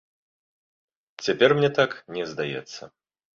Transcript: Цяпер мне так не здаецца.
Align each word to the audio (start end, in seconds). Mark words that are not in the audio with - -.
Цяпер 1.25 1.49
мне 1.59 1.69
так 1.81 1.91
не 2.17 2.23
здаецца. 2.31 2.81